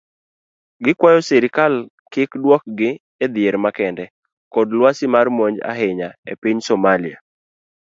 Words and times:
Gikwayo 0.83 1.21
sirkal 1.27 1.73
kik 2.13 2.31
duokogi 2.41 2.91
edhier 3.23 3.55
makende 3.63 4.05
kod 4.53 4.67
lwasi 4.77 5.05
mar 5.13 5.27
monj 5.37 5.57
ahinya 5.71 6.09
epiny 6.31 6.59
somalia. 6.67 7.17